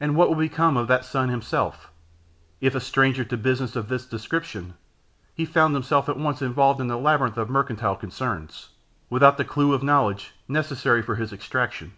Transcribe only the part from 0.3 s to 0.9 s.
become of